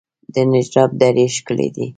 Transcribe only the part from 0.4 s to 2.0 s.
نجراب درې ښکلې دي